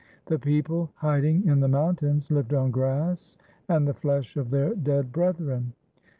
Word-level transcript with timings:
The 0.25 0.39
people, 0.39 0.89
hiding 0.95 1.45
in 1.45 1.59
the 1.59 1.67
mountains, 1.67 2.31
lived 2.31 2.55
on 2.55 2.71
grass 2.71 3.37
and 3.69 3.87
the 3.87 3.93
flesh 3.93 4.35
of 4.35 4.49
their 4.49 4.73
dead 4.73 5.11
brethren. 5.11 5.73